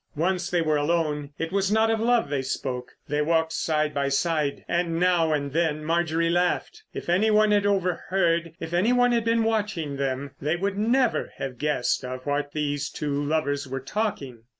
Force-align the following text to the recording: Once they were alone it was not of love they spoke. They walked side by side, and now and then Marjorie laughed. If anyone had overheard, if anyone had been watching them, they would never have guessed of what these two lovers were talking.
Once 0.15 0.49
they 0.49 0.63
were 0.63 0.77
alone 0.77 1.29
it 1.37 1.51
was 1.51 1.71
not 1.71 1.91
of 1.91 1.99
love 1.99 2.27
they 2.27 2.41
spoke. 2.41 2.93
They 3.07 3.21
walked 3.21 3.53
side 3.53 3.93
by 3.93 4.09
side, 4.09 4.65
and 4.67 4.99
now 4.99 5.31
and 5.31 5.53
then 5.53 5.85
Marjorie 5.85 6.27
laughed. 6.31 6.81
If 6.91 7.07
anyone 7.07 7.51
had 7.51 7.67
overheard, 7.67 8.53
if 8.59 8.73
anyone 8.73 9.11
had 9.11 9.23
been 9.25 9.43
watching 9.43 9.97
them, 9.97 10.31
they 10.41 10.55
would 10.55 10.75
never 10.75 11.31
have 11.37 11.59
guessed 11.59 12.03
of 12.03 12.25
what 12.25 12.53
these 12.53 12.89
two 12.89 13.23
lovers 13.23 13.67
were 13.67 13.79
talking. 13.79 14.45